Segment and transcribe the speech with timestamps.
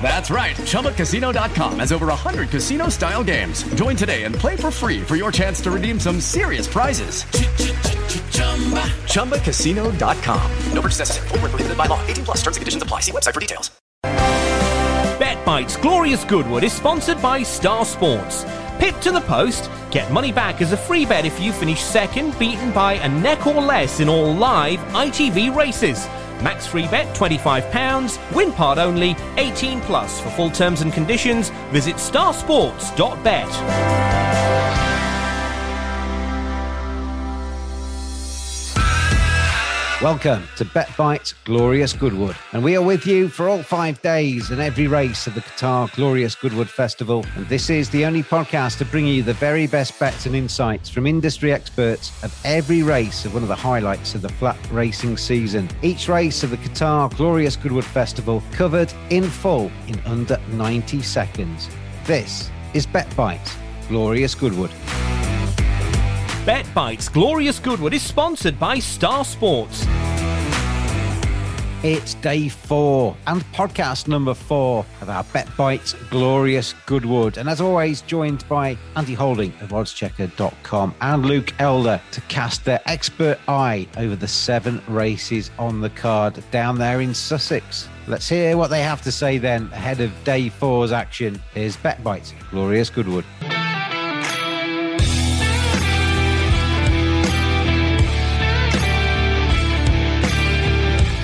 [0.00, 0.56] That's right.
[0.56, 3.64] ChumbaCasino.com has over 100 casino style games.
[3.74, 7.24] Join today and play for free for your chance to redeem some serious prizes.
[9.12, 10.52] ChumbaCasino.com.
[10.72, 11.28] No purchase necessary.
[11.28, 12.00] Full prohibited by law.
[12.06, 13.00] 18 plus terms and conditions apply.
[13.00, 13.70] See website for details.
[15.18, 18.44] BetBite's Glorious Goodwood is sponsored by Star Sports.
[18.78, 22.38] Pipped to the post, get money back as a free bet if you finish second,
[22.38, 26.06] beaten by a neck or less in all live ITV races.
[26.42, 28.34] Max free bet £25.
[28.34, 30.20] Win part only 18 plus.
[30.20, 34.57] For full terms and conditions, visit starsports.bet.
[40.00, 44.60] Welcome to BetBite's Glorious Goodwood, and we are with you for all five days and
[44.60, 47.26] every race of the Qatar Glorious Goodwood Festival.
[47.34, 50.88] And this is the only podcast to bring you the very best bets and insights
[50.88, 55.16] from industry experts of every race of one of the highlights of the flat racing
[55.16, 55.68] season.
[55.82, 61.68] Each race of the Qatar Glorious Goodwood Festival covered in full in under 90 seconds.
[62.04, 63.52] This is BetBite
[63.88, 64.70] Glorious Goodwood.
[66.48, 69.84] BetBite's Glorious Goodwood is sponsored by Star Sports.
[71.82, 77.36] It's day four and podcast number four of our Bet Bites Glorious Goodwood.
[77.36, 82.80] And as always, joined by Andy Holding of oddschecker.com and Luke Elder to cast their
[82.86, 87.88] expert eye over the seven races on the card down there in Sussex.
[88.06, 91.42] Let's hear what they have to say then ahead of day four's action.
[91.52, 93.26] Here's Bet Bites Glorious Goodwood.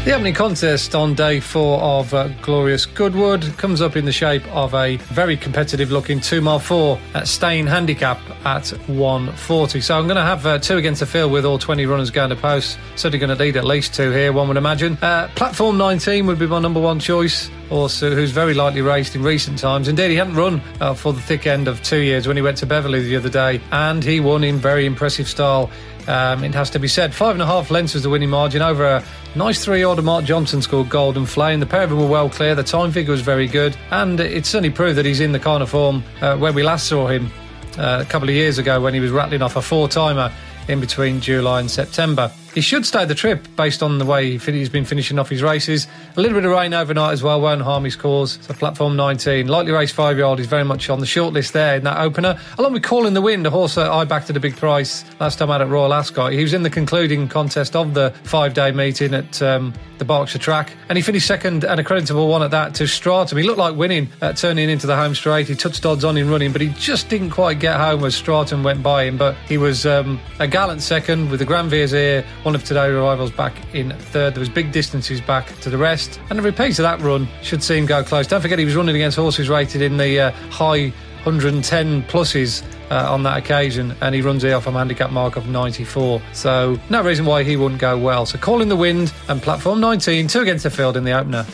[0.04, 4.46] The opening contest on day four of uh, Glorious Goodwood comes up in the shape
[4.54, 9.80] of a very competitive looking 2 mile 4 at Staying Handicap at 140.
[9.80, 12.28] So I'm going to have uh, two against the field with all 20 runners going
[12.28, 12.78] to post.
[12.96, 14.98] Certainly going to need at least two here, one would imagine.
[15.00, 17.48] Uh, platform 19 would be my number one choice.
[17.70, 19.88] Also, who's very lightly raced in recent times.
[19.88, 22.58] Indeed, he hadn't run uh, for the thick end of two years when he went
[22.58, 25.70] to Beverley the other day, and he won in very impressive style
[26.08, 27.14] um, it has to be said.
[27.14, 29.04] Five and a half lengths was the winning margin over a
[29.34, 31.60] nice three order Mark Johnston scored Golden Flame.
[31.60, 32.54] The pair of them were well clear.
[32.54, 33.76] The time figure was very good.
[33.90, 36.86] And it certainly proved that he's in the kind of form uh, when we last
[36.86, 37.30] saw him
[37.78, 40.32] uh, a couple of years ago when he was rattling off a four timer
[40.68, 42.30] in between July and September.
[42.54, 45.88] He should stay the trip based on the way he's been finishing off his races.
[46.16, 48.38] A little bit of rain overnight as well won't harm his cause.
[48.42, 51.52] So platform 19, lightly race five year old is very much on the short list
[51.52, 52.38] there in that opener.
[52.56, 55.40] Along with Calling the Wind, a horse that I backed at a big price last
[55.40, 56.32] time out at Royal Ascot.
[56.32, 60.38] He was in the concluding contest of the five day meeting at um, the Berkshire
[60.38, 63.36] track and he finished second and a creditable one at that to Stratum.
[63.36, 65.48] He looked like winning at turning into the home straight.
[65.48, 68.62] He touched odds on in running, but he just didn't quite get home as Stratum
[68.62, 69.16] went by him.
[69.16, 73.30] But he was um, a gallant second with the Grand Vizier one of today's rivals
[73.30, 74.34] back in third.
[74.34, 77.62] There was big distances back to the rest, and a repeat of that run should
[77.62, 78.26] see him go close.
[78.26, 80.92] Don't forget he was running against horses rated in the uh, high
[81.24, 85.48] 110 pluses uh, on that occasion, and he runs here off a handicap mark of
[85.48, 86.20] 94.
[86.34, 88.26] So no reason why he wouldn't go well.
[88.26, 91.46] So calling the wind and platform 19, two against the field in the opener.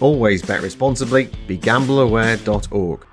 [0.00, 1.26] Always bet responsibly.
[1.46, 3.06] BeGambleAware.org.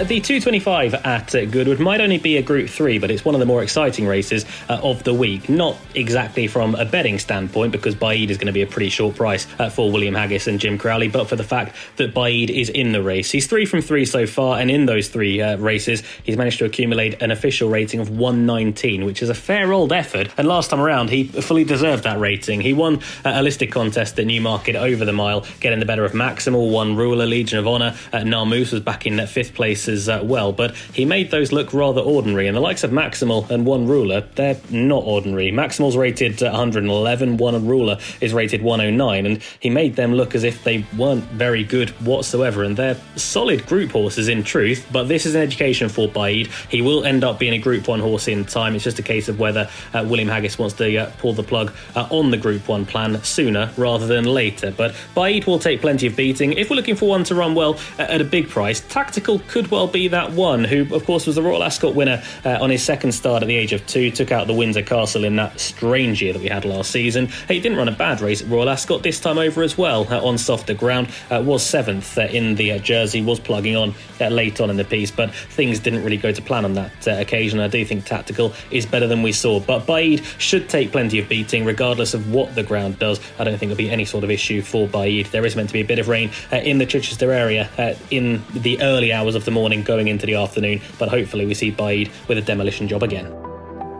[0.00, 3.34] Uh, the 225 at uh, Goodwood might only be a Group 3, but it's one
[3.34, 5.50] of the more exciting races uh, of the week.
[5.50, 9.14] Not exactly from a betting standpoint, because Baaeed is going to be a pretty short
[9.14, 12.70] price uh, for William Haggas and Jim Crowley, but for the fact that Baaeed is
[12.70, 13.30] in the race.
[13.30, 16.64] He's three from three so far, and in those three uh, races, he's managed to
[16.64, 20.30] accumulate an official rating of 119, which is a fair old effort.
[20.38, 22.62] And last time around, he fully deserved that rating.
[22.62, 26.72] He won a listed contest at Newmarket over the mile, getting the better of Maximal,
[26.72, 27.94] One Ruler, Legion of Honour.
[28.14, 32.00] Uh, Naamoos was back in fifth place uh, well, but he made those look rather
[32.00, 32.46] ordinary.
[32.46, 35.50] And the likes of Maximal and one ruler, they're not ordinary.
[35.50, 40.64] Maximal's rated 111, one ruler is rated 109, and he made them look as if
[40.64, 42.62] they weren't very good whatsoever.
[42.62, 46.48] And they're solid group horses in truth, but this is an education for Baaeed.
[46.70, 48.74] He will end up being a Group 1 horse in time.
[48.74, 51.72] It's just a case of whether uh, William Haggas wants to uh, pull the plug
[51.94, 54.70] uh, on the Group 1 plan sooner rather than later.
[54.70, 56.52] But Baaeed will take plenty of beating.
[56.54, 59.70] If we're looking for one to run well uh, at a big price, Tactical could
[59.70, 62.82] well be that one, who, of course, was the Royal Ascot winner uh, on his
[62.82, 66.22] second start at the age of two, took out the Windsor Castle in that strange
[66.22, 67.28] year that we had last season.
[67.48, 70.24] He didn't run a bad race at Royal Ascot this time over as well uh,
[70.24, 74.84] on softer ground, was seventh in the jersey, was plugging on late on in the
[74.84, 77.60] piece, but things didn't really go to plan on that occasion.
[77.60, 81.28] I do think Tactical is better than we saw, but Baaeed should take plenty of
[81.28, 83.20] beating regardless of what the ground does.
[83.38, 85.30] I don't think there'll be any sort of issue for Baaeed.
[85.30, 87.94] There is meant to be a bit of rain uh, in the Chichester area uh,
[88.10, 91.70] in the early hours of the morning going into the afternoon, but hopefully we see
[91.70, 93.26] Baaeed with a demolition job again.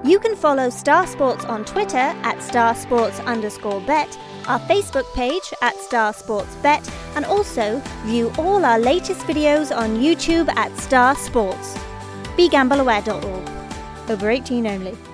[0.03, 5.53] You can follow Star Sports on Twitter at Star Sports underscore bet, our Facebook page
[5.61, 11.15] at Star Sports Bet, and also view all our latest videos on YouTube at Star
[11.17, 11.75] Sports.
[12.39, 14.11] BeGambleAware.org.
[14.11, 15.10] Over 18 only.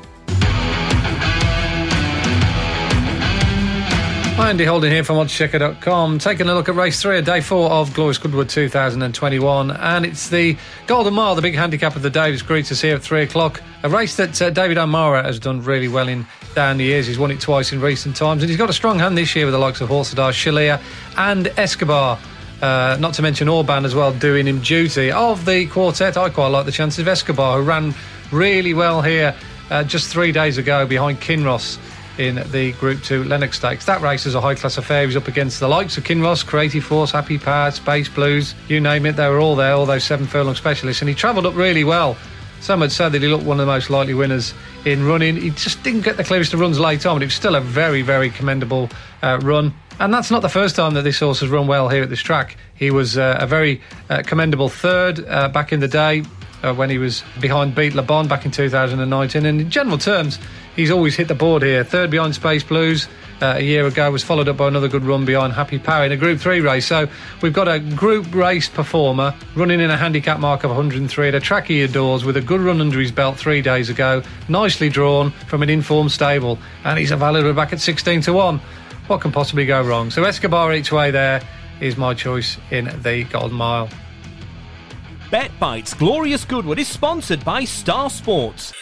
[4.39, 6.19] Andy Holding here from oddschecker.com.
[6.19, 9.71] Taking a look at race three, day four of Glorious Goodwood 2021.
[9.71, 10.57] And it's the
[10.87, 12.31] Golden Mile, the big handicap of the day.
[12.33, 13.63] It's great to see at three o'clock.
[13.83, 17.07] A race that uh, David O'Meara has done really well in down the years.
[17.07, 18.43] He's won it twice in recent times.
[18.43, 20.81] And he's got a strong hand this year with the likes of Horsadar, Shalia,
[21.17, 22.19] and Escobar.
[22.61, 25.11] Uh, not to mention Orbaan as well, doing him duty.
[25.11, 27.95] Of the quartet, I quite like the chances of Escobar, who ran
[28.31, 29.35] really well here
[29.71, 31.79] uh, just three days ago behind Kinross
[32.19, 33.85] in the Group 2 Lennox Stakes.
[33.85, 35.07] That race is a high class affair.
[35.07, 39.07] He's up against the likes of Kinross, Creative Force, Happy Power, Space Blues, you name
[39.07, 41.85] it, they were all there, all those seven furlong specialists, and he travelled up really
[41.85, 42.17] well.
[42.61, 44.55] Some had said that he looked one of the most likely winners
[44.85, 45.37] in running.
[45.37, 47.61] He just didn't get the clearest of runs late on, but it was still a
[47.61, 48.89] very, very commendable
[49.23, 49.75] uh, run.
[49.99, 52.21] And that's not the first time that this horse has run well here at this
[52.21, 52.57] track.
[52.75, 53.81] He was uh, a very
[54.11, 56.23] uh, commendable third uh, back in the day
[56.63, 59.47] uh, when he was behind Beat Le Bon back in 2019.
[59.47, 60.39] And in general terms,
[60.77, 61.83] he's always hit the board here.
[61.83, 63.09] Third behind Space Blues
[63.43, 66.13] uh, a year ago was followed up by another good run behind Happy Power in
[66.13, 66.87] a Group 3 race.
[66.87, 67.09] So
[67.43, 71.41] we've got a group race performer running in a handicap mark of 103 at a
[71.41, 74.23] track he adores with a good run under his belt three days ago.
[74.49, 76.59] Nicely drawn from an informed stable.
[76.85, 78.61] And he's available back at 16 to 1.
[79.09, 80.11] What can possibly go wrong?
[80.11, 81.41] So Escobar each way there
[81.81, 83.89] is my choice in the Golden Mile.
[85.31, 88.73] Bet Bites Glorious Goodwood is sponsored by Star Sports.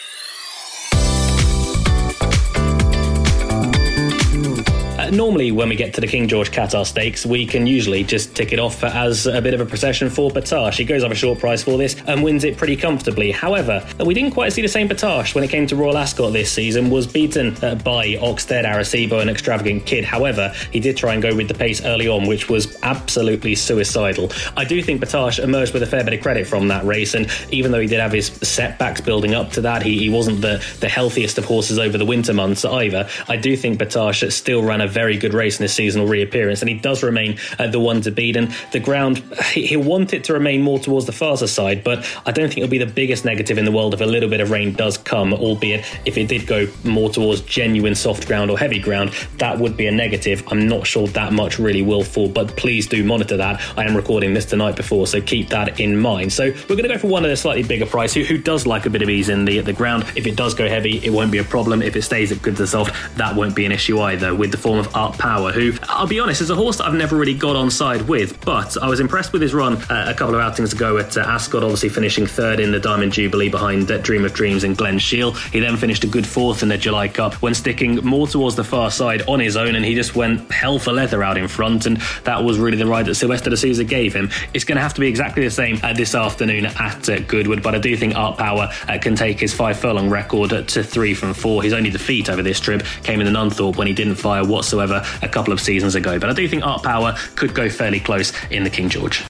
[5.11, 8.53] Normally, when we get to the King George Qatar Stakes, we can usually just tick
[8.53, 10.77] it off as a bit of a procession for Battaash.
[10.77, 13.31] He goes off a short price for this and wins it pretty comfortably.
[13.31, 16.51] However, we didn't quite see the same Battaash when it came to Royal Ascot this
[16.51, 16.89] season.
[16.89, 20.05] Was beaten uh, by Oxted, Arecibo, and Extravagant Kid.
[20.05, 24.31] However, he did try and go with the pace early on, which was absolutely suicidal.
[24.55, 27.29] I do think Battaash emerged with a fair bit of credit from that race, and
[27.51, 30.65] even though he did have his setbacks building up to that, he, he wasn't the,
[30.79, 33.07] the healthiest of horses over the winter months either.
[33.27, 36.69] I do think Battaash still ran a very good race in his seasonal reappearance, and
[36.69, 38.37] he does remain uh, the one to beat.
[38.37, 39.17] And the ground,
[39.53, 42.69] he'll want it to remain more towards the faster side, but I don't think it'll
[42.69, 45.33] be the biggest negative in the world if a little bit of rain does come,
[45.33, 49.75] albeit if it did go more towards genuine soft ground or heavy ground, that would
[49.75, 50.43] be a negative.
[50.47, 53.61] I'm not sure that much really will fall, but please do monitor that.
[53.77, 56.31] I am recording this tonight before, so keep that in mind.
[56.31, 58.65] So we're going to go for one at a slightly bigger price who, who does
[58.65, 60.05] like a bit of ease in the, the ground.
[60.15, 61.81] If it does go heavy, it won't be a problem.
[61.81, 64.57] If it stays at good to soft, that won't be an issue either with the
[64.57, 67.33] form of Art Power, who, I'll be honest, is a horse that I've never really
[67.33, 70.41] got on side with, but I was impressed with his run uh, a couple of
[70.41, 74.25] outings ago at uh, Ascot, obviously finishing third in the Diamond Jubilee behind uh, Dream
[74.25, 75.31] of Dreams and Glen Shiel.
[75.31, 78.63] He then finished a good fourth in the July Cup when sticking more towards the
[78.63, 81.85] far side on his own, and he just went hell for leather out in front,
[81.85, 84.29] and that was really the ride that Silvestre de Sousa gave him.
[84.53, 87.63] It's going to have to be exactly the same uh, this afternoon at uh, Goodwood,
[87.63, 91.13] but I do think Art Power uh, can take his five furlong record to three
[91.13, 91.63] from four.
[91.63, 94.43] His only defeat over this trip came in the Nunthorpe when he didn't fire
[94.75, 96.19] whatsoever a couple of seasons ago.
[96.19, 99.25] But I do think Art Power could go fairly close in the King George.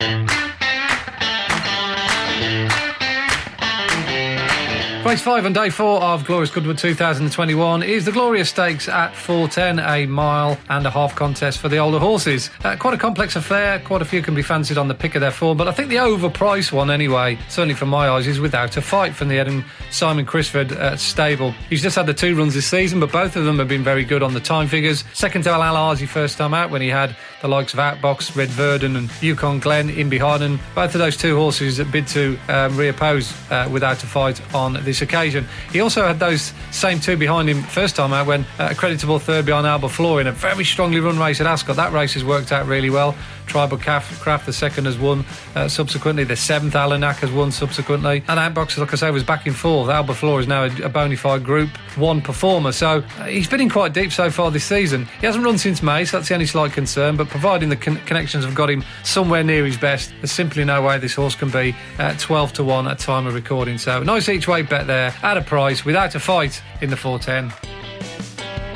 [5.05, 9.77] Race five and day four of Glorious Goodwood 2021 is the Glorious Stakes at 410,
[9.77, 12.49] a mile and a half contest for the older horses.
[12.63, 15.21] Uh, quite a complex affair, quite a few can be fancied on the pick of
[15.21, 18.77] their form, but I think the overpriced one, anyway, certainly from my eyes, is without
[18.77, 21.51] a fight from the Adam Simon Crisford uh, stable.
[21.69, 24.05] He's just had the two runs this season, but both of them have been very
[24.05, 25.03] good on the time figures.
[25.13, 28.49] Second to Al Alazi first time out when he had the likes of Outbox, Red
[28.49, 32.39] Verdon, and Euchen Glen in behind, and both of those two horses that bid to
[32.49, 35.47] um, reoppose uh, without a fight on this occasion.
[35.71, 39.19] He also had those same two behind him first time out when uh, a creditable
[39.19, 41.75] third behind Alba Floor in a very strongly run race at Ascot.
[41.75, 43.15] That race has worked out really well.
[43.47, 45.23] Tribal Craft, the second, has won
[45.55, 46.23] uh, subsequently.
[46.23, 48.23] The seventh, Alanak, has won subsequently.
[48.27, 49.89] And Outbox, like I say, was back in fourth.
[49.89, 52.71] Alba Floor is now a, a bona fide Group 1 performer.
[52.71, 55.07] So uh, he's been in quite deep so far this season.
[55.19, 57.17] He hasn't run since May, so that's the only slight concern.
[57.17, 60.81] But providing the con- connections have got him somewhere near his best, there's simply no
[60.81, 63.77] way this horse can be at 12 to 1 at time of recording.
[63.77, 67.51] So nice each way bet there at a price without a fight in the 410.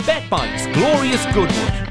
[0.06, 1.89] Bet Bites Glorious Goodwood.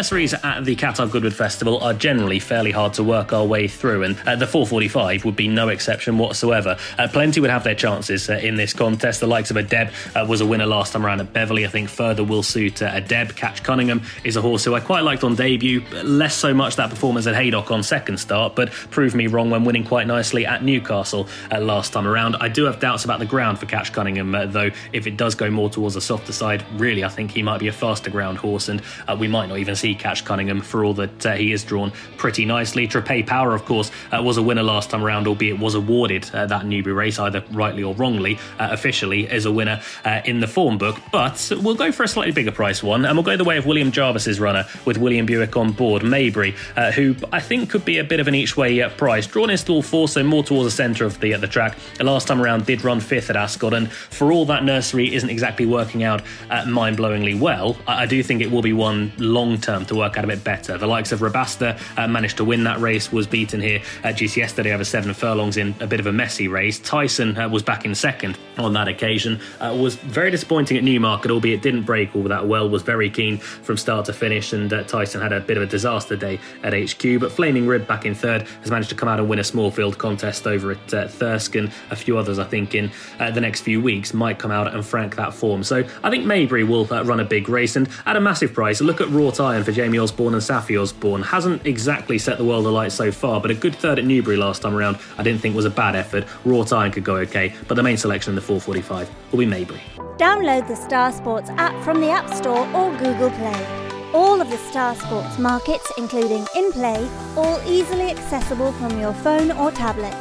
[0.00, 4.04] Nurseries at the Qatar Goodwood Festival are generally fairly hard to work our way through,
[4.04, 6.78] and uh, the 445 would be no exception whatsoever.
[6.96, 9.20] Uh, plenty would have their chances uh, in this contest.
[9.20, 11.66] The likes of Adeb uh, was a winner last time around at Beverley.
[11.66, 13.36] I think further will suit uh, Adeb.
[13.36, 16.88] Catch Cunningham is a horse who I quite liked on debut, less so much that
[16.88, 20.64] performance at Haydock on second start, but proved me wrong when winning quite nicely at
[20.64, 22.36] Newcastle uh, last time around.
[22.36, 25.50] I do have doubts about the ground for Catch Cunningham, though, if it does go
[25.50, 28.70] more towards the softer side, really, I think he might be a faster ground horse,
[28.70, 28.80] and
[29.18, 32.44] we might not even see Catch Cunningham for all that uh, he is drawn pretty
[32.44, 32.86] nicely.
[32.86, 36.46] Trepay Power, of course, uh, was a winner last time around, albeit was awarded uh,
[36.46, 40.46] that newbie race, either rightly or wrongly, uh, officially as a winner uh, in the
[40.46, 40.96] form book.
[41.12, 43.66] But we'll go for a slightly bigger price one, and we'll go the way of
[43.66, 47.98] William Jarvis's runner with William Buick on board, Maybury, uh, who I think could be
[47.98, 49.26] a bit of an each way price.
[49.26, 51.76] Drawn in stall four, so more towards the centre of the, the track.
[52.00, 55.66] last time around did run fifth at Ascot, and for all that nursery isn't exactly
[55.66, 56.22] working out
[56.66, 60.16] mind blowingly well, I, I do think it will be one long term to work
[60.16, 60.78] out a bit better.
[60.78, 64.36] The likes of Rabasta uh, managed to win that race, was beaten here at GC
[64.36, 66.78] yesterday over seven furlongs in a bit of a messy race.
[66.78, 69.40] Tyson uh, was back in second on that occasion.
[69.60, 72.68] Uh, was very disappointing at Newmarket, albeit didn't break all that well.
[72.68, 75.66] Was very keen from start to finish, and uh, Tyson had a bit of a
[75.66, 77.20] disaster day at HQ.
[77.20, 79.70] But Flaming Rib back in third has managed to come out and win a small
[79.70, 81.08] field contest over at uh,
[81.54, 84.72] and a few others I think in uh, the next few weeks might come out
[84.72, 85.62] and frank that form.
[85.62, 88.80] So I think Maybury will run a big race, and at a massive price.
[88.80, 91.22] Look at Wrought Iron for Jamie Osborne and Saffie Osborne.
[91.22, 94.62] Hasn't exactly set the world alight so far, but a good third at Newbury last
[94.62, 96.26] time around I didn't think was a bad effort.
[96.44, 99.80] Wrought Iron could go okay, but the main selection in the 445 will be Maybury.
[100.16, 103.66] Download the Star Sports app from the App Store or Google Play.
[104.12, 109.52] All of the Star Sports markets, including in play, all easily accessible from your phone
[109.52, 110.14] or tablet.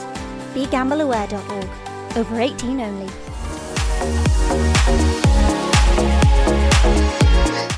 [0.54, 2.18] BeGambleAware.org.
[2.18, 3.10] Over 18 only.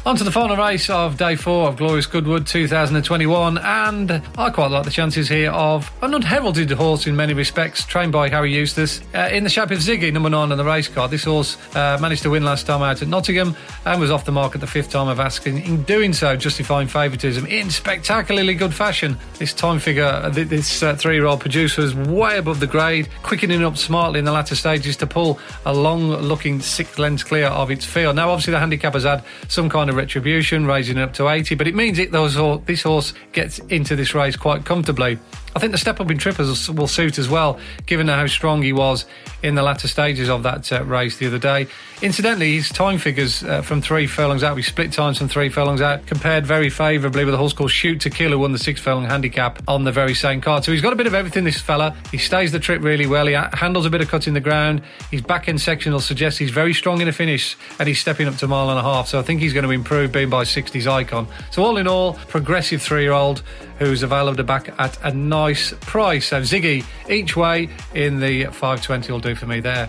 [0.04, 4.72] On to the final race of day four of Glorious Goodwood 2021, and I quite
[4.72, 9.00] like the chances here of an unheralded horse in many respects, trained by Harry Eustace,
[9.14, 11.12] uh, in the shape of Ziggy, number nine on the race card.
[11.12, 13.56] This horse uh, managed to win last time out at Nottingham
[13.86, 15.64] and was off the mark at the fifth time of asking.
[15.64, 19.20] In doing so, justifying favouritism in spectacularly good fashion.
[19.38, 23.08] This time figure, uh, this uh, three year old producer was way above the grade,
[23.22, 27.46] quickening up smartly in the latter stages to pull a long looking six lengths clear
[27.46, 28.16] of its field.
[28.16, 31.30] Now, obviously, the handicap has had some kind of of retribution, raising it up to
[31.30, 35.20] 80, but it means it, those, this horse gets into this race quite comfortably.
[35.56, 38.72] I think the step up in trippers will suit as well, given how strong he
[38.72, 39.06] was
[39.44, 41.68] in the latter stages of that uh, race the other day.
[42.02, 45.82] Incidentally, his time figures uh, from three furlongs out, we split times from three furlongs
[45.82, 48.80] out, compared very favourably with a horse called Shoot to Kill, who won the six
[48.80, 50.64] furlong handicap on the very same card.
[50.64, 51.96] So he's got a bit of everything, this fella.
[52.12, 53.28] He stays the trip really well.
[53.28, 54.82] He handles a bit of cutting the ground.
[55.12, 58.28] His back end section will suggest he's very strong in a finish, and he's stepping
[58.28, 59.08] up to a mile and a half.
[59.10, 61.28] So I think he's going to improve being by 60s icon.
[61.52, 63.44] So all in all, progressive three year old
[63.82, 66.28] who's available to back at a nice price.
[66.28, 69.88] So Ziggy, each way in the 520 will do for me there.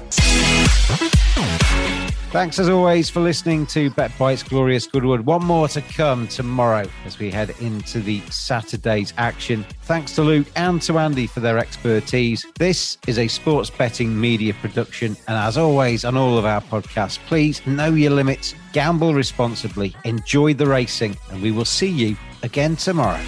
[2.33, 5.27] Thanks as always for listening to Bet Bites Glorious Goodwood.
[5.27, 9.67] One more to come tomorrow as we head into the Saturday's action.
[9.83, 12.47] Thanks to Luke and to Andy for their expertise.
[12.59, 15.19] This is a sports betting media production.
[15.29, 20.55] And as always on all of our podcasts, please know your limits, gamble responsibly, enjoy
[20.55, 23.21] the racing, and we will see you again tomorrow.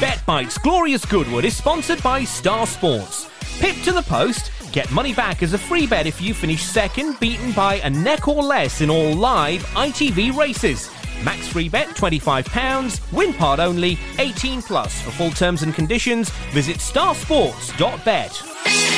[0.00, 3.28] Bet Bites Glorious Goodwood is sponsored by Star Sports.
[3.60, 7.18] Pip to the post Get money back as a free bet if you finish second,
[7.20, 10.90] beaten by a neck or less in all live ITV races.
[11.24, 15.00] Max free bet £25, win part only, 18 plus.
[15.02, 18.97] For full terms and conditions, visit starsports.bet.